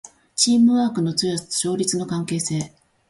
[0.35, 2.73] チームワークの強さと勝率の関係性